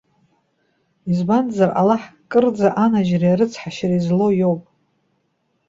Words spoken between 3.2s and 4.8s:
арыцҳашьареи злоу иоуп.